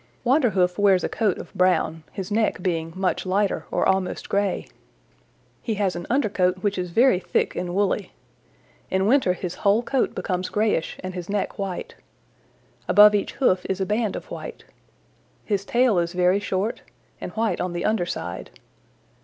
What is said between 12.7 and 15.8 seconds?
Above each hoof is a band of white. His